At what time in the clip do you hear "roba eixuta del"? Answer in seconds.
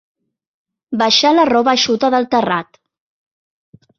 1.51-2.27